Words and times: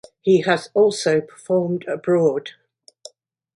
He 0.19 0.41
has 0.41 0.71
also 0.73 1.21
performed 1.21 1.85
abroad. 1.87 2.53